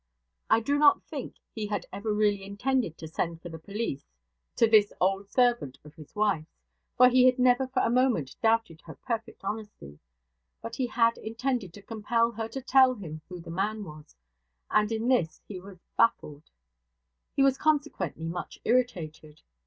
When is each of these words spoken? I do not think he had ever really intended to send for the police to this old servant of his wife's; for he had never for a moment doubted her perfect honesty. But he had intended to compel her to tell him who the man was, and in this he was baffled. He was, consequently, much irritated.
I 0.49 0.61
do 0.61 0.79
not 0.79 1.03
think 1.03 1.35
he 1.53 1.67
had 1.67 1.85
ever 1.93 2.11
really 2.11 2.43
intended 2.43 2.97
to 2.97 3.07
send 3.07 3.39
for 3.39 3.49
the 3.49 3.59
police 3.59 4.07
to 4.55 4.65
this 4.67 4.91
old 4.99 5.29
servant 5.29 5.77
of 5.85 5.93
his 5.93 6.15
wife's; 6.15 6.63
for 6.97 7.07
he 7.07 7.25
had 7.27 7.37
never 7.37 7.67
for 7.67 7.81
a 7.83 7.89
moment 7.91 8.35
doubted 8.41 8.81
her 8.87 8.95
perfect 8.95 9.43
honesty. 9.43 9.99
But 10.59 10.77
he 10.77 10.87
had 10.87 11.19
intended 11.19 11.71
to 11.75 11.83
compel 11.83 12.31
her 12.31 12.47
to 12.47 12.63
tell 12.63 12.95
him 12.95 13.21
who 13.29 13.39
the 13.41 13.51
man 13.51 13.83
was, 13.83 14.15
and 14.71 14.91
in 14.91 15.07
this 15.07 15.39
he 15.47 15.59
was 15.59 15.77
baffled. 15.97 16.49
He 17.35 17.43
was, 17.43 17.59
consequently, 17.59 18.25
much 18.25 18.57
irritated. 18.65 19.43